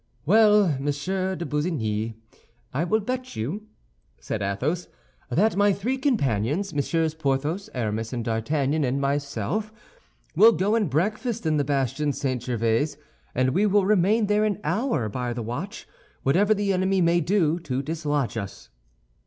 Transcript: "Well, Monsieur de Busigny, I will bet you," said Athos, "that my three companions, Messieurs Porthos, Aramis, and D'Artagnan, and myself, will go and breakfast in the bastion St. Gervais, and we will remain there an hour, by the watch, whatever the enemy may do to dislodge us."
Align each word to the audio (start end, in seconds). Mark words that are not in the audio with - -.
"Well, 0.25 0.77
Monsieur 0.79 1.35
de 1.35 1.45
Busigny, 1.45 2.15
I 2.73 2.83
will 2.85 3.01
bet 3.01 3.35
you," 3.35 3.67
said 4.19 4.41
Athos, 4.41 4.87
"that 5.29 5.55
my 5.55 5.71
three 5.73 5.99
companions, 5.99 6.73
Messieurs 6.73 7.13
Porthos, 7.13 7.69
Aramis, 7.75 8.11
and 8.11 8.25
D'Artagnan, 8.25 8.83
and 8.83 8.99
myself, 8.99 9.71
will 10.35 10.53
go 10.53 10.73
and 10.73 10.89
breakfast 10.89 11.45
in 11.45 11.57
the 11.57 11.63
bastion 11.63 12.13
St. 12.13 12.41
Gervais, 12.41 12.95
and 13.35 13.51
we 13.51 13.67
will 13.67 13.85
remain 13.85 14.25
there 14.25 14.43
an 14.43 14.59
hour, 14.63 15.07
by 15.07 15.33
the 15.33 15.43
watch, 15.43 15.87
whatever 16.23 16.55
the 16.55 16.73
enemy 16.73 16.99
may 16.99 17.21
do 17.21 17.59
to 17.59 17.83
dislodge 17.83 18.37
us." 18.37 18.69